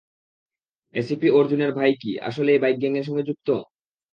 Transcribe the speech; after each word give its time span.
ACP 0.95 1.27
অর্জুনের 1.31 1.71
ভাই 1.77 1.91
কি, 2.01 2.11
আসলেই 2.27 2.61
বাইক 2.63 2.77
গ্যাংয়ের 2.79 3.07
সঙ্গে 3.07 3.27
যুক্ত? 3.29 3.47